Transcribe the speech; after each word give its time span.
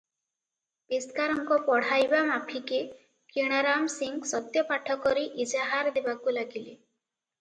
ପେସ୍କାରଙ୍କ 0.93 1.57
ପଢ଼ାଇବା 1.67 2.21
ମାଫିକେ 2.29 2.79
କିଣାରାମ 3.35 3.93
ସିଂ 3.99 4.17
ସତ୍ୟପାଠ 4.33 4.97
କରି 5.05 5.27
ଇଜାହାର 5.45 5.93
ଦେବାକୁ 5.99 6.35
ଲାଗିଲେ। 6.41 6.71